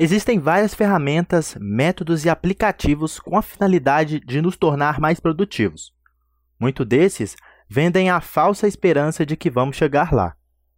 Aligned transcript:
Existem 0.00 0.38
várias 0.38 0.74
ferramentas, 0.74 1.56
métodos 1.60 2.24
e 2.24 2.30
aplicativos 2.30 3.18
com 3.18 3.36
a 3.36 3.42
finalidade 3.42 4.20
de 4.20 4.40
nos 4.40 4.56
tornar 4.56 5.00
mais 5.00 5.18
produtivos. 5.18 5.92
Muitos 6.58 6.86
desses 6.86 7.34
vendem 7.68 8.08
a 8.08 8.20
falsa 8.20 8.68
esperança 8.68 9.26
de 9.26 9.36
que 9.36 9.50
vamos 9.50 9.76
chegar 9.76 10.12
lá. 10.12 10.36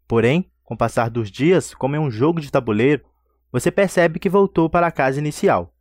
Porém, 0.09 0.51
com 0.65 0.73
o 0.73 0.77
passar 0.77 1.11
dos 1.11 1.31
dias, 1.31 1.75
como 1.75 1.97
em 1.97 1.99
um 1.99 2.11
jogo 2.11 2.41
de 2.41 2.51
tabuleiro, 2.51 3.05
você 3.53 3.71
percebe 3.71 4.19
que 4.19 4.31
voltou 4.31 4.71
para 4.71 4.87
a 4.87 4.93
casa 4.93 5.19
inicial. 5.19 5.75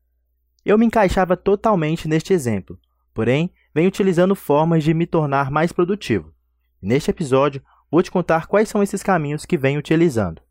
Eu 0.65 0.77
me 0.77 0.85
encaixava 0.85 1.37
totalmente 1.37 2.09
neste 2.09 2.33
exemplo, 2.33 2.77
porém, 3.13 3.53
venho 3.73 3.87
utilizando 3.87 4.35
formas 4.35 4.83
de 4.83 4.93
me 4.93 5.05
tornar 5.05 5.49
mais 5.49 5.71
produtivo. 5.71 6.33
neste 6.81 7.09
episódio, 7.09 7.61
vou 7.89 8.03
te 8.03 8.11
contar 8.11 8.47
quais 8.47 8.67
são 8.67 8.83
esses 8.83 9.01
caminhos 9.01 9.45
que 9.45 9.57
venho 9.57 9.79
utilizando. 9.79 10.41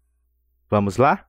Vamos 0.71 0.97
lá? 0.97 1.28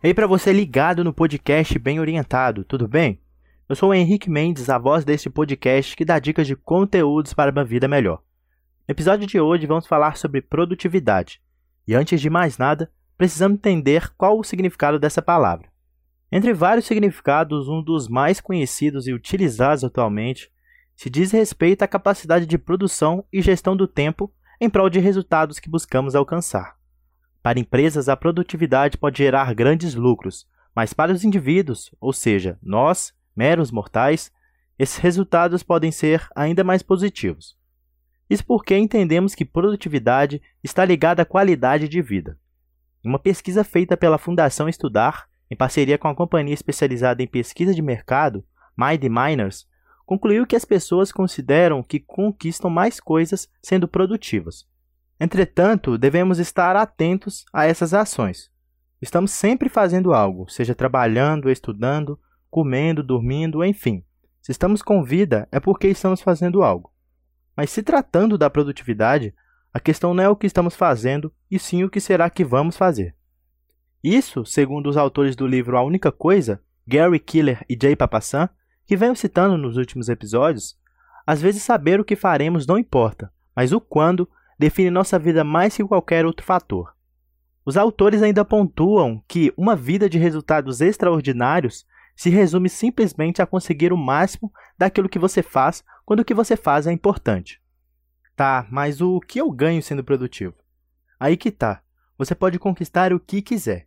E 0.00 0.14
para 0.14 0.28
você 0.28 0.52
ligado 0.52 1.02
no 1.02 1.12
podcast 1.12 1.76
Bem 1.76 1.98
Orientado, 1.98 2.62
tudo 2.62 2.86
bem? 2.86 3.20
Eu 3.68 3.74
sou 3.74 3.90
o 3.90 3.94
Henrique 3.94 4.30
Mendes, 4.30 4.70
a 4.70 4.78
voz 4.78 5.04
deste 5.04 5.28
podcast 5.28 5.96
que 5.96 6.04
dá 6.04 6.20
dicas 6.20 6.46
de 6.46 6.54
conteúdos 6.54 7.34
para 7.34 7.50
uma 7.50 7.64
vida 7.64 7.88
melhor. 7.88 8.22
No 8.86 8.92
episódio 8.92 9.26
de 9.26 9.40
hoje 9.40 9.66
vamos 9.66 9.88
falar 9.88 10.16
sobre 10.16 10.40
produtividade. 10.40 11.42
E 11.84 11.96
antes 11.96 12.20
de 12.20 12.30
mais 12.30 12.58
nada, 12.58 12.92
precisamos 13.16 13.56
entender 13.56 14.08
qual 14.16 14.38
o 14.38 14.44
significado 14.44 15.00
dessa 15.00 15.20
palavra. 15.20 15.66
Entre 16.30 16.54
vários 16.54 16.86
significados, 16.86 17.66
um 17.66 17.82
dos 17.82 18.06
mais 18.06 18.40
conhecidos 18.40 19.08
e 19.08 19.12
utilizados 19.12 19.82
atualmente 19.82 20.48
se 20.94 21.10
diz 21.10 21.32
respeito 21.32 21.82
à 21.82 21.88
capacidade 21.88 22.46
de 22.46 22.56
produção 22.56 23.24
e 23.32 23.42
gestão 23.42 23.76
do 23.76 23.88
tempo 23.88 24.32
em 24.60 24.70
prol 24.70 24.88
de 24.88 25.00
resultados 25.00 25.58
que 25.58 25.68
buscamos 25.68 26.14
alcançar. 26.14 26.77
Para 27.42 27.60
empresas, 27.60 28.08
a 28.08 28.16
produtividade 28.16 28.98
pode 28.98 29.18
gerar 29.18 29.54
grandes 29.54 29.94
lucros, 29.94 30.46
mas 30.74 30.92
para 30.92 31.12
os 31.12 31.24
indivíduos, 31.24 31.94
ou 32.00 32.12
seja, 32.12 32.58
nós, 32.62 33.12
meros 33.34 33.70
mortais, 33.70 34.30
esses 34.78 34.98
resultados 34.98 35.62
podem 35.62 35.90
ser 35.90 36.28
ainda 36.34 36.62
mais 36.62 36.82
positivos. 36.82 37.56
Isso 38.28 38.44
porque 38.44 38.76
entendemos 38.76 39.34
que 39.34 39.44
produtividade 39.44 40.42
está 40.62 40.84
ligada 40.84 41.22
à 41.22 41.24
qualidade 41.24 41.88
de 41.88 42.02
vida. 42.02 42.38
Uma 43.02 43.18
pesquisa 43.18 43.64
feita 43.64 43.96
pela 43.96 44.18
Fundação 44.18 44.68
Estudar, 44.68 45.28
em 45.50 45.56
parceria 45.56 45.96
com 45.96 46.08
a 46.08 46.14
companhia 46.14 46.52
especializada 46.52 47.22
em 47.22 47.26
pesquisa 47.26 47.74
de 47.74 47.80
mercado, 47.80 48.44
Mind 48.76 49.02
Miners, 49.04 49.66
concluiu 50.04 50.46
que 50.46 50.56
as 50.56 50.64
pessoas 50.64 51.10
consideram 51.10 51.82
que 51.82 51.98
conquistam 51.98 52.70
mais 52.70 53.00
coisas 53.00 53.48
sendo 53.62 53.88
produtivas. 53.88 54.66
Entretanto, 55.20 55.98
devemos 55.98 56.38
estar 56.38 56.76
atentos 56.76 57.44
a 57.52 57.66
essas 57.66 57.92
ações. 57.92 58.50
Estamos 59.00 59.32
sempre 59.32 59.68
fazendo 59.68 60.12
algo, 60.12 60.48
seja 60.48 60.74
trabalhando, 60.74 61.50
estudando, 61.50 62.18
comendo, 62.50 63.02
dormindo, 63.02 63.64
enfim. 63.64 64.04
Se 64.40 64.52
estamos 64.52 64.82
com 64.82 65.02
vida, 65.02 65.48
é 65.50 65.60
porque 65.60 65.88
estamos 65.88 66.20
fazendo 66.20 66.62
algo. 66.62 66.92
Mas 67.56 67.70
se 67.70 67.82
tratando 67.82 68.38
da 68.38 68.48
produtividade, 68.48 69.34
a 69.72 69.80
questão 69.80 70.14
não 70.14 70.22
é 70.22 70.28
o 70.28 70.36
que 70.36 70.46
estamos 70.46 70.74
fazendo, 70.74 71.32
e 71.50 71.58
sim 71.58 71.84
o 71.84 71.90
que 71.90 72.00
será 72.00 72.30
que 72.30 72.44
vamos 72.44 72.76
fazer. 72.76 73.14
Isso, 74.02 74.44
segundo 74.44 74.88
os 74.88 74.96
autores 74.96 75.34
do 75.34 75.46
livro 75.46 75.76
A 75.76 75.82
Única 75.82 76.12
Coisa, 76.12 76.62
Gary 76.86 77.18
Killer 77.18 77.64
e 77.68 77.76
Jay 77.80 77.94
Papasan, 77.94 78.48
que 78.86 78.96
venho 78.96 79.14
citando 79.14 79.58
nos 79.58 79.76
últimos 79.76 80.08
episódios, 80.08 80.78
às 81.26 81.42
vezes 81.42 81.62
saber 81.62 82.00
o 82.00 82.04
que 82.04 82.16
faremos 82.16 82.66
não 82.66 82.78
importa, 82.78 83.30
mas 83.54 83.72
o 83.72 83.80
quando 83.80 84.28
define 84.58 84.90
nossa 84.90 85.18
vida 85.18 85.44
mais 85.44 85.76
que 85.76 85.84
qualquer 85.84 86.26
outro 86.26 86.44
fator. 86.44 86.94
Os 87.64 87.76
autores 87.76 88.22
ainda 88.22 88.44
pontuam 88.44 89.22
que 89.28 89.52
uma 89.56 89.76
vida 89.76 90.08
de 90.08 90.18
resultados 90.18 90.80
extraordinários 90.80 91.86
se 92.16 92.30
resume 92.30 92.68
simplesmente 92.68 93.40
a 93.40 93.46
conseguir 93.46 93.92
o 93.92 93.96
máximo 93.96 94.52
daquilo 94.76 95.08
que 95.08 95.18
você 95.18 95.42
faz 95.42 95.84
quando 96.04 96.20
o 96.20 96.24
que 96.24 96.34
você 96.34 96.56
faz 96.56 96.86
é 96.86 96.92
importante. 96.92 97.62
Tá, 98.34 98.66
mas 98.70 99.00
o 99.00 99.20
que 99.20 99.40
eu 99.40 99.50
ganho 99.50 99.82
sendo 99.82 100.02
produtivo? 100.02 100.54
Aí 101.20 101.36
que 101.36 101.50
tá. 101.50 101.82
Você 102.16 102.34
pode 102.34 102.58
conquistar 102.58 103.12
o 103.12 103.20
que 103.20 103.42
quiser. 103.42 103.86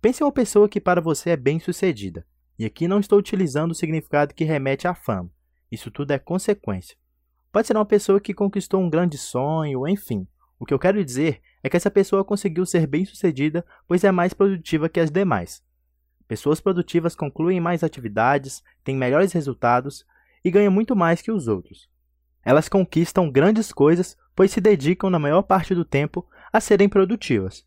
Pense 0.00 0.22
em 0.22 0.26
uma 0.26 0.32
pessoa 0.32 0.68
que 0.68 0.80
para 0.80 1.00
você 1.00 1.30
é 1.30 1.36
bem-sucedida. 1.36 2.26
E 2.58 2.64
aqui 2.64 2.86
não 2.86 3.00
estou 3.00 3.18
utilizando 3.18 3.70
o 3.70 3.74
significado 3.74 4.34
que 4.34 4.44
remete 4.44 4.86
à 4.86 4.94
fama. 4.94 5.30
Isso 5.70 5.90
tudo 5.90 6.10
é 6.10 6.18
consequência. 6.18 6.96
Pode 7.52 7.66
ser 7.66 7.76
uma 7.76 7.84
pessoa 7.84 8.18
que 8.18 8.32
conquistou 8.32 8.80
um 8.80 8.88
grande 8.88 9.18
sonho, 9.18 9.86
enfim. 9.86 10.26
O 10.58 10.64
que 10.64 10.72
eu 10.72 10.78
quero 10.78 11.04
dizer 11.04 11.42
é 11.62 11.68
que 11.68 11.76
essa 11.76 11.90
pessoa 11.90 12.24
conseguiu 12.24 12.64
ser 12.64 12.86
bem-sucedida, 12.86 13.62
pois 13.86 14.02
é 14.04 14.10
mais 14.10 14.32
produtiva 14.32 14.88
que 14.88 14.98
as 14.98 15.10
demais. 15.10 15.62
Pessoas 16.26 16.62
produtivas 16.62 17.14
concluem 17.14 17.60
mais 17.60 17.84
atividades, 17.84 18.62
têm 18.82 18.96
melhores 18.96 19.34
resultados 19.34 20.06
e 20.42 20.50
ganham 20.50 20.72
muito 20.72 20.96
mais 20.96 21.20
que 21.20 21.30
os 21.30 21.46
outros. 21.46 21.90
Elas 22.42 22.70
conquistam 22.70 23.30
grandes 23.30 23.70
coisas, 23.70 24.16
pois 24.34 24.50
se 24.50 24.60
dedicam 24.60 25.10
na 25.10 25.18
maior 25.18 25.42
parte 25.42 25.74
do 25.74 25.84
tempo 25.84 26.26
a 26.50 26.58
serem 26.58 26.88
produtivas. 26.88 27.66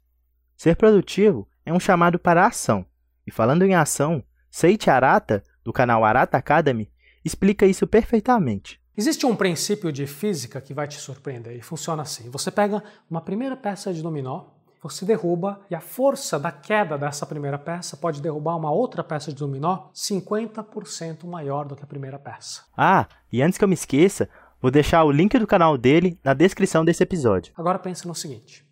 Ser 0.58 0.76
produtivo 0.76 1.48
é 1.64 1.72
um 1.72 1.80
chamado 1.80 2.18
para 2.18 2.44
a 2.44 2.48
ação. 2.48 2.88
E 3.28 3.32
falando 3.32 3.64
em 3.64 3.76
ação, 3.76 4.24
Seiichi 4.50 4.90
Arata, 4.90 5.44
do 5.64 5.72
canal 5.72 6.04
Arata 6.04 6.38
Academy, 6.38 6.90
explica 7.24 7.68
isso 7.68 7.86
perfeitamente. 7.86 8.82
Existe 8.98 9.26
um 9.26 9.36
princípio 9.36 9.92
de 9.92 10.08
física 10.08 10.62
que 10.62 10.74
vai 10.74 10.88
te 10.88 10.98
surpreender 10.98 11.56
e 11.56 11.62
funciona 11.62 12.04
assim: 12.04 12.30
você 12.30 12.50
pega 12.50 12.82
uma 13.10 13.20
primeira 13.20 13.58
peça 13.58 13.94
de 13.94 14.02
dominó, 14.02 14.46
você 14.82 15.04
derruba 15.04 15.60
e 15.70 15.76
a 15.76 15.82
força 15.82 16.40
da 16.40 16.52
queda 16.52 16.98
dessa 16.98 17.26
primeira 17.26 17.58
peça 17.58 17.98
pode 17.98 18.22
derrubar 18.22 18.56
uma 18.56 18.72
outra 18.72 19.04
peça 19.04 19.32
de 19.32 19.38
dominó 19.38 19.90
50% 19.94 21.26
maior 21.26 21.66
do 21.66 21.76
que 21.76 21.84
a 21.84 21.88
primeira 21.88 22.18
peça. 22.18 22.64
Ah, 22.78 23.08
e 23.32 23.42
antes 23.42 23.58
que 23.58 23.64
eu 23.64 23.68
me 23.68 23.74
esqueça, 23.74 24.30
vou 24.62 24.72
deixar 24.72 25.04
o 25.04 25.12
link 25.12 25.38
do 25.38 25.48
canal 25.48 25.78
dele 25.78 26.18
na 26.24 26.34
descrição 26.34 26.86
desse 26.86 27.04
episódio. 27.04 27.52
Agora 27.58 27.80
pense 27.80 28.08
no 28.08 28.16
seguinte: 28.16 28.66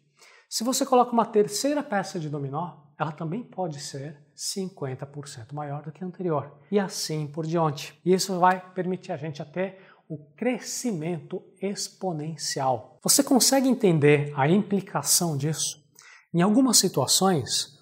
se 0.48 0.64
você 0.64 0.86
coloca 0.86 1.12
uma 1.12 1.26
terceira 1.26 1.84
peça 1.84 2.18
de 2.18 2.30
dominó, 2.30 2.84
ela 2.98 3.12
também 3.12 3.44
pode 3.44 3.80
ser 3.80 4.18
50% 4.36 5.52
maior 5.52 5.82
do 5.82 5.92
que 5.92 6.04
a 6.04 6.08
anterior. 6.08 6.52
E 6.72 6.80
assim 6.80 7.28
por 7.28 7.46
diante. 7.46 8.00
E 8.06 8.14
isso 8.14 8.40
vai 8.40 8.62
permitir 8.74 9.12
a 9.12 9.18
gente 9.18 9.42
a 9.42 9.46
ter 9.46 9.80
o 10.14 10.20
crescimento 10.36 11.42
exponencial. 11.60 13.00
Você 13.02 13.24
consegue 13.24 13.68
entender 13.68 14.32
a 14.36 14.48
implicação 14.48 15.36
disso? 15.36 15.84
Em 16.32 16.40
algumas 16.40 16.78
situações, 16.78 17.80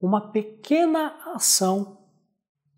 uma 0.00 0.32
pequena 0.32 1.14
ação, 1.34 1.98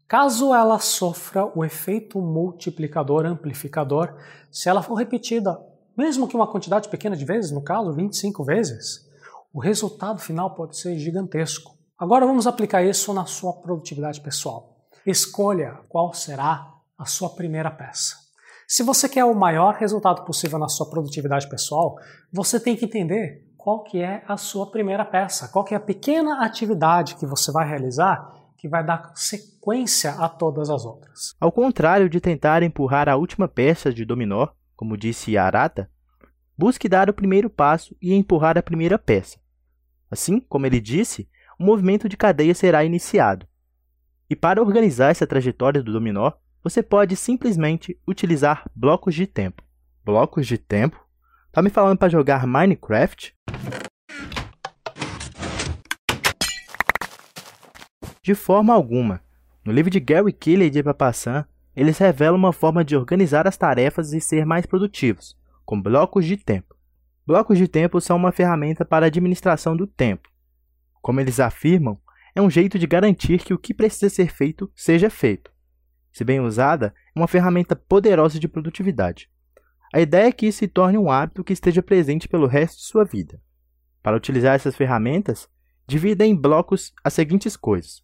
caso 0.08 0.52
ela 0.52 0.80
sofra 0.80 1.46
o 1.56 1.64
efeito 1.64 2.20
multiplicador, 2.20 3.26
amplificador, 3.26 4.12
se 4.50 4.68
ela 4.68 4.82
for 4.82 4.94
repetida, 4.94 5.56
mesmo 5.96 6.26
que 6.26 6.34
uma 6.34 6.50
quantidade 6.50 6.88
pequena 6.88 7.16
de 7.16 7.24
vezes, 7.24 7.52
no 7.52 7.62
caso 7.62 7.92
25 7.92 8.42
vezes, 8.42 9.08
o 9.52 9.60
resultado 9.60 10.18
final 10.18 10.52
pode 10.56 10.76
ser 10.76 10.98
gigantesco. 10.98 11.78
Agora 11.96 12.26
vamos 12.26 12.44
aplicar 12.44 12.82
isso 12.82 13.14
na 13.14 13.24
sua 13.24 13.52
produtividade 13.52 14.20
pessoal. 14.20 14.76
Escolha 15.06 15.78
qual 15.88 16.12
será 16.12 16.74
a 16.98 17.04
sua 17.04 17.30
primeira 17.30 17.70
peça. 17.70 18.25
Se 18.66 18.82
você 18.82 19.08
quer 19.08 19.24
o 19.24 19.34
maior 19.34 19.74
resultado 19.74 20.24
possível 20.24 20.58
na 20.58 20.68
sua 20.68 20.90
produtividade 20.90 21.48
pessoal, 21.48 21.96
você 22.32 22.58
tem 22.58 22.76
que 22.76 22.84
entender 22.84 23.46
qual 23.56 23.84
que 23.84 24.00
é 24.00 24.24
a 24.26 24.36
sua 24.36 24.70
primeira 24.70 25.04
peça, 25.04 25.48
qual 25.48 25.64
que 25.64 25.72
é 25.72 25.76
a 25.76 25.80
pequena 25.80 26.44
atividade 26.44 27.14
que 27.14 27.26
você 27.26 27.52
vai 27.52 27.68
realizar 27.68 28.34
que 28.56 28.68
vai 28.68 28.84
dar 28.84 29.12
sequência 29.14 30.12
a 30.12 30.28
todas 30.28 30.70
as 30.70 30.84
outras. 30.84 31.36
Ao 31.38 31.52
contrário 31.52 32.08
de 32.08 32.20
tentar 32.20 32.62
empurrar 32.62 33.08
a 33.08 33.16
última 33.16 33.46
peça 33.46 33.92
de 33.92 34.04
dominó, 34.04 34.48
como 34.74 34.96
disse 34.96 35.36
Arata, 35.36 35.88
busque 36.58 36.88
dar 36.88 37.08
o 37.08 37.14
primeiro 37.14 37.48
passo 37.48 37.94
e 38.00 38.14
empurrar 38.14 38.58
a 38.58 38.62
primeira 38.62 38.98
peça. 38.98 39.38
Assim, 40.10 40.40
como 40.40 40.66
ele 40.66 40.80
disse, 40.80 41.28
o 41.58 41.64
movimento 41.64 42.08
de 42.08 42.16
cadeia 42.16 42.54
será 42.54 42.84
iniciado. 42.84 43.46
E 44.28 44.34
para 44.34 44.60
organizar 44.60 45.10
essa 45.10 45.26
trajetória 45.26 45.82
do 45.82 45.92
dominó, 45.92 46.32
você 46.68 46.82
pode 46.82 47.14
simplesmente 47.14 47.96
utilizar 48.04 48.68
blocos 48.74 49.14
de 49.14 49.24
tempo. 49.24 49.62
Blocos 50.04 50.48
de 50.48 50.58
tempo? 50.58 51.00
Tá 51.52 51.62
me 51.62 51.70
falando 51.70 51.96
para 51.96 52.08
jogar 52.08 52.44
Minecraft? 52.44 53.32
De 58.20 58.34
forma 58.34 58.74
alguma. 58.74 59.22
No 59.64 59.72
livro 59.72 59.88
de 59.88 60.00
Gary 60.00 60.32
Keeley 60.32 60.68
de 60.68 60.82
Papassan, 60.82 61.46
eles 61.76 61.98
revelam 61.98 62.34
uma 62.34 62.52
forma 62.52 62.84
de 62.84 62.96
organizar 62.96 63.46
as 63.46 63.56
tarefas 63.56 64.12
e 64.12 64.20
ser 64.20 64.44
mais 64.44 64.66
produtivos, 64.66 65.38
com 65.64 65.80
blocos 65.80 66.26
de 66.26 66.36
tempo. 66.36 66.74
Blocos 67.24 67.58
de 67.58 67.68
tempo 67.68 68.00
são 68.00 68.16
uma 68.16 68.32
ferramenta 68.32 68.84
para 68.84 69.06
a 69.06 69.08
administração 69.08 69.76
do 69.76 69.86
tempo. 69.86 70.28
Como 71.00 71.20
eles 71.20 71.38
afirmam, 71.38 71.96
é 72.34 72.42
um 72.42 72.50
jeito 72.50 72.76
de 72.76 72.88
garantir 72.88 73.38
que 73.44 73.54
o 73.54 73.58
que 73.58 73.72
precisa 73.72 74.08
ser 74.08 74.32
feito 74.32 74.68
seja 74.74 75.08
feito. 75.08 75.54
Se 76.16 76.24
bem 76.24 76.40
usada, 76.40 76.94
é 77.14 77.18
uma 77.20 77.28
ferramenta 77.28 77.76
poderosa 77.76 78.40
de 78.40 78.48
produtividade. 78.48 79.28
A 79.92 80.00
ideia 80.00 80.28
é 80.28 80.32
que 80.32 80.46
isso 80.46 80.60
se 80.60 80.66
torne 80.66 80.96
um 80.96 81.10
hábito 81.10 81.44
que 81.44 81.52
esteja 81.52 81.82
presente 81.82 82.26
pelo 82.26 82.46
resto 82.46 82.78
de 82.78 82.84
sua 82.84 83.04
vida. 83.04 83.38
Para 84.02 84.16
utilizar 84.16 84.54
essas 84.54 84.74
ferramentas, 84.74 85.46
divida 85.86 86.24
em 86.24 86.34
blocos 86.34 86.94
as 87.04 87.12
seguintes 87.12 87.54
coisas: 87.54 88.02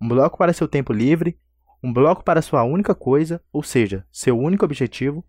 um 0.00 0.08
bloco 0.08 0.36
para 0.36 0.52
seu 0.52 0.66
tempo 0.66 0.92
livre, 0.92 1.38
um 1.80 1.92
bloco 1.92 2.24
para 2.24 2.42
sua 2.42 2.64
única 2.64 2.92
coisa, 2.92 3.40
ou 3.52 3.62
seja, 3.62 4.04
seu 4.10 4.36
único 4.36 4.64
objetivo, 4.64 5.24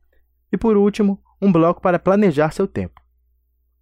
e 0.51 0.57
por 0.57 0.77
último, 0.77 1.21
um 1.39 1.51
bloco 1.51 1.79
para 1.79 1.99
planejar 1.99 2.51
seu 2.51 2.67
tempo. 2.67 2.99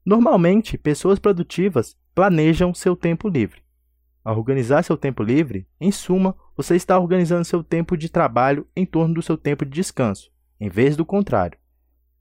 Normalmente, 0.06 0.78
pessoas 0.78 1.18
produtivas 1.18 1.96
planejam 2.14 2.74
seu 2.74 2.94
tempo 2.94 3.30
livre. 3.30 3.63
Ao 4.24 4.38
organizar 4.38 4.84
seu 4.84 4.96
tempo 4.96 5.22
livre, 5.22 5.68
em 5.82 5.92
suma, 5.92 6.36
você 6.56 6.76
está 6.76 6.98
organizando 6.98 7.44
seu 7.44 7.62
tempo 7.62 7.98
de 7.98 8.08
trabalho 8.08 8.66
em 8.76 8.86
torno 8.86 9.16
do 9.16 9.22
seu 9.22 9.38
tempo 9.38 9.66
de 9.66 9.72
descanso, 9.72 10.32
em 10.60 10.70
vez 10.70 10.96
do 10.96 11.06
contrário. 11.06 11.58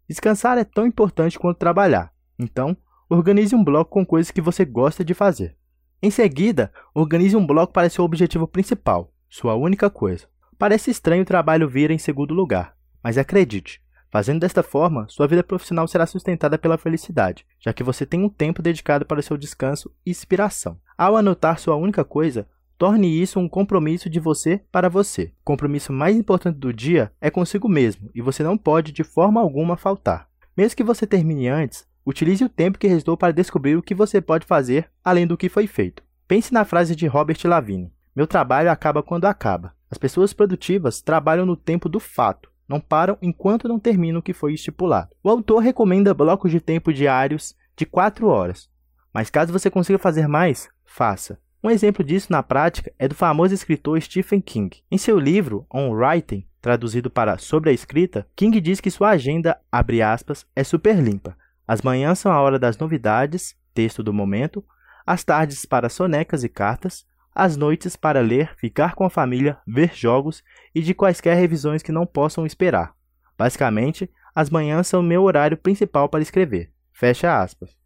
Descansar 0.08 0.58
é 0.58 0.64
tão 0.64 0.84
importante 0.84 1.38
quanto 1.38 1.58
trabalhar, 1.58 2.12
então, 2.36 2.76
organize 3.08 3.54
um 3.54 3.62
bloco 3.62 3.90
com 3.90 4.04
coisas 4.04 4.32
que 4.32 4.40
você 4.40 4.64
gosta 4.64 5.04
de 5.04 5.14
fazer. 5.14 5.56
Em 6.02 6.10
seguida, 6.10 6.72
organize 6.92 7.36
um 7.36 7.46
bloco 7.46 7.72
para 7.72 7.88
seu 7.88 8.04
objetivo 8.04 8.48
principal, 8.48 9.12
sua 9.30 9.54
única 9.54 9.88
coisa. 9.88 10.26
Parece 10.58 10.90
estranho 10.90 11.22
o 11.22 11.26
trabalho 11.26 11.68
vir 11.68 11.92
em 11.92 11.98
segundo 11.98 12.34
lugar, 12.34 12.76
mas 13.00 13.16
acredite, 13.16 13.80
fazendo 14.10 14.40
desta 14.40 14.64
forma, 14.64 15.06
sua 15.08 15.28
vida 15.28 15.44
profissional 15.44 15.86
será 15.86 16.04
sustentada 16.04 16.58
pela 16.58 16.76
felicidade, 16.76 17.46
já 17.60 17.72
que 17.72 17.84
você 17.84 18.04
tem 18.04 18.24
um 18.24 18.28
tempo 18.28 18.60
dedicado 18.60 19.06
para 19.06 19.22
seu 19.22 19.36
descanso 19.36 19.94
e 20.04 20.10
inspiração. 20.10 20.80
Ao 21.02 21.16
anotar 21.16 21.58
sua 21.58 21.74
única 21.74 22.04
coisa, 22.04 22.46
torne 22.78 23.20
isso 23.20 23.40
um 23.40 23.48
compromisso 23.48 24.08
de 24.08 24.20
você 24.20 24.60
para 24.70 24.88
você. 24.88 25.32
O 25.40 25.44
compromisso 25.46 25.92
mais 25.92 26.16
importante 26.16 26.60
do 26.60 26.72
dia 26.72 27.10
é 27.20 27.28
consigo 27.28 27.68
mesmo 27.68 28.08
e 28.14 28.20
você 28.20 28.44
não 28.44 28.56
pode 28.56 28.92
de 28.92 29.02
forma 29.02 29.40
alguma 29.40 29.76
faltar. 29.76 30.28
Mesmo 30.56 30.76
que 30.76 30.84
você 30.84 31.04
termine 31.04 31.48
antes, 31.48 31.88
utilize 32.06 32.44
o 32.44 32.48
tempo 32.48 32.78
que 32.78 32.86
restou 32.86 33.16
para 33.16 33.32
descobrir 33.32 33.74
o 33.74 33.82
que 33.82 33.96
você 33.96 34.20
pode 34.20 34.46
fazer 34.46 34.88
além 35.02 35.26
do 35.26 35.36
que 35.36 35.48
foi 35.48 35.66
feito. 35.66 36.04
Pense 36.28 36.54
na 36.54 36.64
frase 36.64 36.94
de 36.94 37.08
Robert 37.08 37.38
Lavine: 37.46 37.92
Meu 38.14 38.28
trabalho 38.28 38.70
acaba 38.70 39.02
quando 39.02 39.24
acaba. 39.24 39.74
As 39.90 39.98
pessoas 39.98 40.32
produtivas 40.32 41.02
trabalham 41.02 41.44
no 41.44 41.56
tempo 41.56 41.88
do 41.88 41.98
fato, 41.98 42.48
não 42.68 42.78
param 42.78 43.18
enquanto 43.20 43.66
não 43.66 43.80
terminam 43.80 44.20
o 44.20 44.22
que 44.22 44.32
foi 44.32 44.54
estipulado. 44.54 45.16
O 45.20 45.28
autor 45.28 45.64
recomenda 45.64 46.14
blocos 46.14 46.52
de 46.52 46.60
tempo 46.60 46.92
diários 46.92 47.56
de 47.76 47.84
4 47.84 48.28
horas, 48.28 48.70
mas 49.12 49.30
caso 49.30 49.52
você 49.52 49.70
consiga 49.70 49.98
fazer 49.98 50.26
mais, 50.26 50.68
faça. 50.84 51.38
Um 51.62 51.70
exemplo 51.70 52.02
disso 52.02 52.32
na 52.32 52.42
prática 52.42 52.92
é 52.98 53.06
do 53.06 53.14
famoso 53.14 53.54
escritor 53.54 54.00
Stephen 54.00 54.40
King. 54.40 54.82
Em 54.90 54.98
seu 54.98 55.18
livro 55.18 55.66
On 55.72 55.90
Writing, 55.92 56.44
traduzido 56.60 57.10
para 57.10 57.38
Sobre 57.38 57.70
a 57.70 57.72
Escrita, 57.72 58.26
King 58.34 58.60
diz 58.60 58.80
que 58.80 58.90
sua 58.90 59.10
agenda, 59.10 59.60
aspas, 59.70 60.46
é 60.56 60.64
super 60.64 60.96
limpa. 60.96 61.36
As 61.66 61.82
manhãs 61.82 62.18
são 62.18 62.32
a 62.32 62.40
hora 62.40 62.58
das 62.58 62.78
novidades, 62.78 63.54
texto 63.72 64.02
do 64.02 64.12
momento, 64.12 64.64
as 65.06 65.22
tardes 65.24 65.64
para 65.64 65.88
sonecas 65.88 66.42
e 66.42 66.48
cartas, 66.48 67.06
as 67.34 67.56
noites 67.56 67.96
para 67.96 68.20
ler, 68.20 68.54
ficar 68.56 68.94
com 68.94 69.04
a 69.04 69.10
família, 69.10 69.58
ver 69.66 69.92
jogos 69.94 70.42
e 70.74 70.80
de 70.80 70.94
quaisquer 70.94 71.36
revisões 71.36 71.82
que 71.82 71.92
não 71.92 72.06
possam 72.06 72.44
esperar. 72.44 72.94
Basicamente, 73.38 74.10
as 74.34 74.50
manhãs 74.50 74.86
são 74.86 75.02
meu 75.02 75.22
horário 75.22 75.56
principal 75.56 76.08
para 76.08 76.22
escrever. 76.22 76.70
Fecha 76.92 77.40
aspas. 77.40 77.81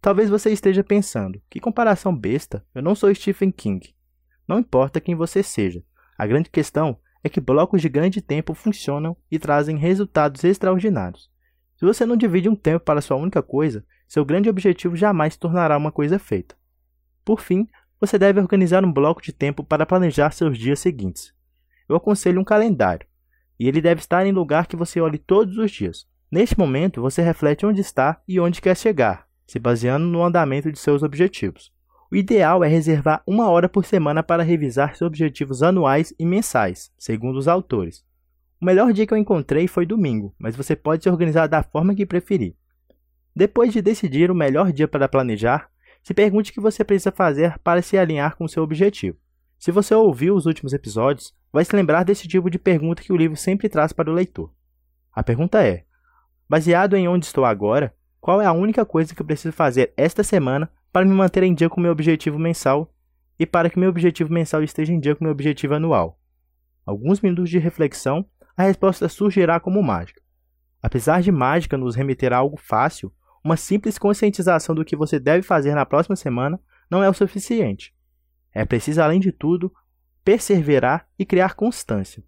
Talvez 0.00 0.30
você 0.30 0.50
esteja 0.50 0.82
pensando, 0.82 1.42
que 1.50 1.60
comparação 1.60 2.16
besta, 2.16 2.64
eu 2.74 2.82
não 2.82 2.94
sou 2.94 3.14
Stephen 3.14 3.50
King. 3.50 3.94
Não 4.48 4.58
importa 4.58 5.00
quem 5.00 5.14
você 5.14 5.42
seja, 5.42 5.84
a 6.16 6.26
grande 6.26 6.48
questão 6.48 6.98
é 7.22 7.28
que 7.28 7.40
blocos 7.40 7.82
de 7.82 7.88
grande 7.88 8.22
tempo 8.22 8.54
funcionam 8.54 9.14
e 9.30 9.38
trazem 9.38 9.76
resultados 9.76 10.42
extraordinários. 10.42 11.30
Se 11.76 11.84
você 11.84 12.06
não 12.06 12.16
divide 12.16 12.48
um 12.48 12.56
tempo 12.56 12.84
para 12.84 13.02
sua 13.02 13.18
única 13.18 13.42
coisa, 13.42 13.84
seu 14.08 14.24
grande 14.24 14.48
objetivo 14.48 14.96
jamais 14.96 15.34
se 15.34 15.38
tornará 15.38 15.76
uma 15.76 15.92
coisa 15.92 16.18
feita. 16.18 16.56
Por 17.22 17.40
fim, 17.40 17.68
você 18.00 18.18
deve 18.18 18.40
organizar 18.40 18.82
um 18.84 18.92
bloco 18.92 19.20
de 19.20 19.34
tempo 19.34 19.62
para 19.62 19.84
planejar 19.84 20.30
seus 20.30 20.56
dias 20.56 20.80
seguintes. 20.80 21.34
Eu 21.86 21.94
aconselho 21.94 22.40
um 22.40 22.44
calendário, 22.44 23.06
e 23.58 23.68
ele 23.68 23.82
deve 23.82 24.00
estar 24.00 24.24
em 24.24 24.32
lugar 24.32 24.66
que 24.66 24.76
você 24.76 24.98
olhe 24.98 25.18
todos 25.18 25.58
os 25.58 25.70
dias. 25.70 26.08
Neste 26.32 26.58
momento, 26.58 27.02
você 27.02 27.20
reflete 27.20 27.66
onde 27.66 27.82
está 27.82 28.22
e 28.26 28.40
onde 28.40 28.62
quer 28.62 28.76
chegar, 28.76 29.28
se 29.50 29.58
baseando 29.58 30.06
no 30.06 30.22
andamento 30.22 30.70
de 30.70 30.78
seus 30.78 31.02
objetivos. 31.02 31.72
O 32.08 32.14
ideal 32.14 32.62
é 32.62 32.68
reservar 32.68 33.20
uma 33.26 33.50
hora 33.50 33.68
por 33.68 33.84
semana 33.84 34.22
para 34.22 34.44
revisar 34.44 34.94
seus 34.94 35.08
objetivos 35.08 35.60
anuais 35.60 36.14
e 36.20 36.24
mensais, 36.24 36.92
segundo 36.96 37.36
os 37.36 37.48
autores. 37.48 38.04
O 38.60 38.64
melhor 38.64 38.92
dia 38.92 39.04
que 39.04 39.12
eu 39.12 39.18
encontrei 39.18 39.66
foi 39.66 39.84
domingo, 39.84 40.32
mas 40.38 40.54
você 40.54 40.76
pode 40.76 41.02
se 41.02 41.10
organizar 41.10 41.48
da 41.48 41.64
forma 41.64 41.96
que 41.96 42.06
preferir. 42.06 42.54
Depois 43.34 43.72
de 43.72 43.82
decidir 43.82 44.30
o 44.30 44.36
melhor 44.36 44.70
dia 44.70 44.86
para 44.86 45.08
planejar, 45.08 45.68
se 46.00 46.14
pergunte 46.14 46.52
o 46.52 46.54
que 46.54 46.60
você 46.60 46.84
precisa 46.84 47.10
fazer 47.10 47.58
para 47.58 47.82
se 47.82 47.98
alinhar 47.98 48.36
com 48.36 48.46
seu 48.46 48.62
objetivo. 48.62 49.18
Se 49.58 49.72
você 49.72 49.92
ouviu 49.96 50.36
os 50.36 50.46
últimos 50.46 50.72
episódios, 50.72 51.34
vai 51.52 51.64
se 51.64 51.74
lembrar 51.74 52.04
desse 52.04 52.28
tipo 52.28 52.48
de 52.48 52.58
pergunta 52.58 53.02
que 53.02 53.12
o 53.12 53.16
livro 53.16 53.36
sempre 53.36 53.68
traz 53.68 53.92
para 53.92 54.08
o 54.08 54.14
leitor. 54.14 54.52
A 55.12 55.24
pergunta 55.24 55.60
é: 55.60 55.86
baseado 56.48 56.96
em 56.96 57.08
onde 57.08 57.26
estou 57.26 57.44
agora, 57.44 57.92
qual 58.20 58.40
é 58.42 58.46
a 58.46 58.52
única 58.52 58.84
coisa 58.84 59.14
que 59.14 59.22
eu 59.22 59.26
preciso 59.26 59.52
fazer 59.52 59.92
esta 59.96 60.22
semana 60.22 60.70
para 60.92 61.06
me 61.06 61.14
manter 61.14 61.42
em 61.42 61.54
dia 61.54 61.70
com 61.70 61.80
meu 61.80 61.90
objetivo 61.90 62.38
mensal 62.38 62.92
e 63.38 63.46
para 63.46 63.70
que 63.70 63.78
meu 63.78 63.88
objetivo 63.88 64.32
mensal 64.32 64.62
esteja 64.62 64.92
em 64.92 65.00
dia 65.00 65.16
com 65.16 65.24
meu 65.24 65.32
objetivo 65.32 65.74
anual? 65.74 66.20
Alguns 66.84 67.20
minutos 67.20 67.48
de 67.48 67.58
reflexão, 67.58 68.26
a 68.56 68.64
resposta 68.64 69.08
surgirá 69.08 69.58
como 69.58 69.82
mágica. 69.82 70.20
Apesar 70.82 71.22
de 71.22 71.32
mágica 71.32 71.78
nos 71.78 71.94
remeter 71.96 72.32
a 72.32 72.36
algo 72.36 72.58
fácil, 72.58 73.10
uma 73.42 73.56
simples 73.56 73.96
conscientização 73.96 74.74
do 74.74 74.84
que 74.84 74.96
você 74.96 75.18
deve 75.18 75.42
fazer 75.42 75.74
na 75.74 75.86
próxima 75.86 76.16
semana 76.16 76.60
não 76.90 77.02
é 77.02 77.08
o 77.08 77.14
suficiente. 77.14 77.94
É 78.52 78.64
preciso, 78.66 79.00
além 79.00 79.20
de 79.20 79.32
tudo, 79.32 79.72
perseverar 80.22 81.08
e 81.18 81.24
criar 81.24 81.54
constância. 81.54 82.22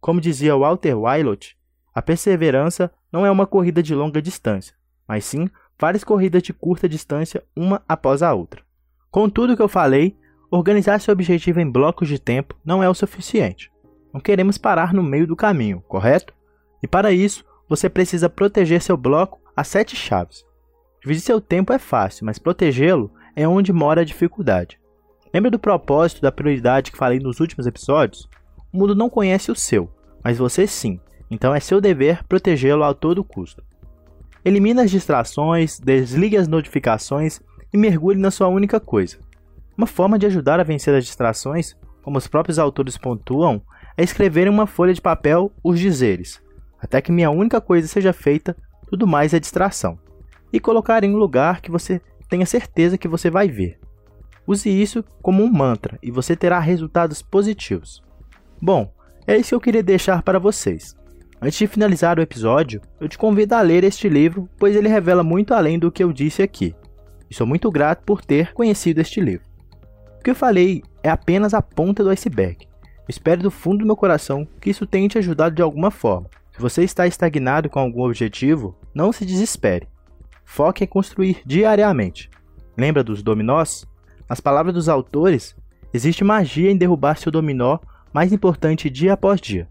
Como 0.00 0.20
dizia 0.20 0.56
Walter 0.56 0.96
Willott, 0.96 1.58
a 1.92 2.00
perseverança 2.00 2.90
não 3.12 3.26
é 3.26 3.30
uma 3.30 3.46
corrida 3.46 3.82
de 3.82 3.94
longa 3.94 4.22
distância, 4.22 4.77
mas 5.08 5.24
sim 5.24 5.48
várias 5.80 6.04
corridas 6.04 6.42
de 6.42 6.52
curta 6.52 6.88
distância, 6.88 7.42
uma 7.56 7.82
após 7.88 8.22
a 8.22 8.34
outra. 8.34 8.62
Com 9.10 9.30
tudo 9.30 9.56
que 9.56 9.62
eu 9.62 9.68
falei, 9.68 10.16
organizar 10.50 11.00
seu 11.00 11.12
objetivo 11.12 11.60
em 11.60 11.70
blocos 11.70 12.08
de 12.08 12.18
tempo 12.18 12.54
não 12.64 12.82
é 12.82 12.88
o 12.88 12.94
suficiente. 12.94 13.72
Não 14.12 14.20
queremos 14.20 14.58
parar 14.58 14.92
no 14.92 15.02
meio 15.02 15.26
do 15.26 15.36
caminho, 15.36 15.82
correto? 15.88 16.34
E 16.82 16.86
para 16.86 17.12
isso, 17.12 17.44
você 17.68 17.88
precisa 17.88 18.28
proteger 18.28 18.82
seu 18.82 18.96
bloco 18.96 19.40
as 19.56 19.68
sete 19.68 19.96
chaves. 19.96 20.44
Dividir 21.00 21.22
seu 21.22 21.40
tempo 21.40 21.72
é 21.72 21.78
fácil, 21.78 22.26
mas 22.26 22.38
protegê-lo 22.38 23.10
é 23.34 23.46
onde 23.46 23.72
mora 23.72 24.00
a 24.00 24.04
dificuldade. 24.04 24.78
Lembra 25.32 25.50
do 25.50 25.58
propósito 25.58 26.20
da 26.20 26.32
prioridade 26.32 26.90
que 26.90 26.98
falei 26.98 27.18
nos 27.18 27.40
últimos 27.40 27.66
episódios? 27.66 28.28
O 28.72 28.78
mundo 28.78 28.94
não 28.94 29.10
conhece 29.10 29.50
o 29.50 29.56
seu, 29.56 29.90
mas 30.24 30.38
você 30.38 30.66
sim, 30.66 31.00
então 31.30 31.54
é 31.54 31.60
seu 31.60 31.80
dever 31.80 32.24
protegê-lo 32.24 32.82
a 32.82 32.94
todo 32.94 33.24
custo. 33.24 33.62
Elimine 34.44 34.80
as 34.80 34.90
distrações, 34.90 35.78
desligue 35.78 36.36
as 36.36 36.48
notificações 36.48 37.40
e 37.72 37.76
mergulhe 37.76 38.18
na 38.18 38.30
sua 38.30 38.48
única 38.48 38.78
coisa. 38.80 39.18
Uma 39.76 39.86
forma 39.86 40.18
de 40.18 40.26
ajudar 40.26 40.60
a 40.60 40.64
vencer 40.64 40.94
as 40.94 41.04
distrações, 41.04 41.76
como 42.02 42.18
os 42.18 42.26
próprios 42.26 42.58
autores 42.58 42.96
pontuam, 42.96 43.62
é 43.96 44.02
escrever 44.02 44.46
em 44.46 44.50
uma 44.50 44.66
folha 44.66 44.94
de 44.94 45.00
papel 45.00 45.52
os 45.62 45.78
dizeres: 45.78 46.40
até 46.80 47.00
que 47.02 47.12
minha 47.12 47.30
única 47.30 47.60
coisa 47.60 47.86
seja 47.86 48.12
feita, 48.12 48.56
tudo 48.88 49.06
mais 49.06 49.34
é 49.34 49.40
distração. 49.40 49.98
E 50.52 50.58
colocar 50.58 51.04
em 51.04 51.14
um 51.14 51.18
lugar 51.18 51.60
que 51.60 51.70
você 51.70 52.00
tenha 52.28 52.46
certeza 52.46 52.96
que 52.96 53.08
você 53.08 53.28
vai 53.28 53.48
ver. 53.48 53.78
Use 54.46 54.70
isso 54.70 55.04
como 55.20 55.42
um 55.44 55.52
mantra 55.52 55.98
e 56.02 56.10
você 56.10 56.34
terá 56.34 56.58
resultados 56.58 57.20
positivos. 57.20 58.02
Bom, 58.60 58.90
é 59.26 59.36
isso 59.36 59.50
que 59.50 59.54
eu 59.54 59.60
queria 59.60 59.82
deixar 59.82 60.22
para 60.22 60.38
vocês. 60.38 60.96
Antes 61.40 61.56
de 61.56 61.68
finalizar 61.68 62.18
o 62.18 62.22
episódio, 62.22 62.80
eu 63.00 63.08
te 63.08 63.16
convido 63.16 63.54
a 63.54 63.60
ler 63.60 63.84
este 63.84 64.08
livro, 64.08 64.48
pois 64.58 64.74
ele 64.74 64.88
revela 64.88 65.22
muito 65.22 65.54
além 65.54 65.78
do 65.78 65.90
que 65.90 66.02
eu 66.02 66.12
disse 66.12 66.42
aqui. 66.42 66.74
E 67.30 67.34
sou 67.34 67.46
muito 67.46 67.70
grato 67.70 68.02
por 68.04 68.24
ter 68.24 68.52
conhecido 68.52 69.00
este 69.00 69.20
livro. 69.20 69.46
O 70.18 70.22
que 70.22 70.30
eu 70.30 70.34
falei 70.34 70.82
é 71.00 71.08
apenas 71.08 71.54
a 71.54 71.62
ponta 71.62 72.02
do 72.02 72.10
iceberg. 72.10 72.66
Espero 73.08 73.40
do 73.40 73.52
fundo 73.52 73.78
do 73.78 73.86
meu 73.86 73.94
coração 73.94 74.46
que 74.60 74.68
isso 74.68 74.84
tenha 74.84 75.08
te 75.08 75.16
ajudado 75.16 75.54
de 75.54 75.62
alguma 75.62 75.92
forma. 75.92 76.28
Se 76.52 76.60
você 76.60 76.82
está 76.82 77.06
estagnado 77.06 77.70
com 77.70 77.78
algum 77.78 78.02
objetivo, 78.02 78.76
não 78.92 79.12
se 79.12 79.24
desespere. 79.24 79.86
Foque 80.44 80.82
em 80.82 80.88
construir 80.88 81.40
diariamente. 81.46 82.28
Lembra 82.76 83.04
dos 83.04 83.22
dominós? 83.22 83.86
Nas 84.28 84.40
palavras 84.40 84.74
dos 84.74 84.88
autores, 84.88 85.54
existe 85.94 86.24
magia 86.24 86.70
em 86.70 86.76
derrubar 86.76 87.16
seu 87.16 87.30
dominó 87.30 87.78
mais 88.12 88.32
importante 88.32 88.90
dia 88.90 89.12
após 89.12 89.40
dia. 89.40 89.68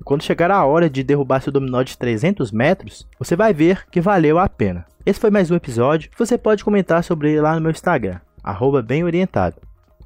E 0.00 0.04
quando 0.04 0.22
chegar 0.22 0.50
a 0.50 0.64
hora 0.64 0.88
de 0.88 1.02
derrubar 1.02 1.40
seu 1.40 1.52
dominó 1.52 1.82
de 1.82 1.96
300 1.96 2.52
metros, 2.52 3.06
você 3.18 3.34
vai 3.34 3.52
ver 3.52 3.86
que 3.90 4.00
valeu 4.00 4.38
a 4.38 4.48
pena. 4.48 4.86
Esse 5.04 5.20
foi 5.20 5.30
mais 5.30 5.50
um 5.50 5.56
episódio. 5.56 6.10
Você 6.18 6.36
pode 6.36 6.64
comentar 6.64 7.02
sobre 7.02 7.30
ele 7.32 7.40
lá 7.40 7.54
no 7.54 7.60
meu 7.60 7.70
Instagram, 7.70 8.20
arroba 8.42 8.82
bem 8.82 9.04
orientado. 9.04 9.56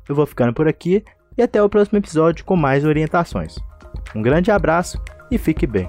Eu 0.09 0.15
vou 0.15 0.27
ficando 0.27 0.53
por 0.53 0.67
aqui 0.67 1.05
e 1.37 1.43
até 1.43 1.63
o 1.63 1.69
próximo 1.69 1.99
episódio 1.99 2.45
com 2.45 2.57
mais 2.57 2.85
orientações. 2.85 3.57
Um 4.15 4.23
grande 4.23 4.51
abraço 4.51 5.01
e 5.31 5.39
fique 5.39 5.67
bem. 5.67 5.89